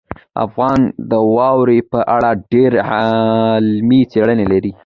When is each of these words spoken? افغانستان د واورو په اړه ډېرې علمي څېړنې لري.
افغانستان 0.45 1.07
د 1.11 1.13
واورو 1.35 1.77
په 1.91 1.99
اړه 2.15 2.29
ډېرې 2.51 2.79
علمي 2.91 4.01
څېړنې 4.11 4.45
لري. 4.51 4.71